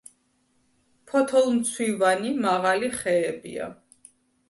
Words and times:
ფოთოლმცვივანი 1.11 2.35
მაღალი 2.49 2.93
ხეებია. 2.99 3.73